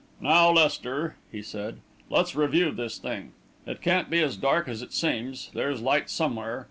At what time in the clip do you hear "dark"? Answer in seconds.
4.35-4.67